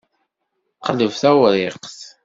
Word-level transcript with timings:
Qleb 0.85 1.13
tawṛiqt. 1.21 1.99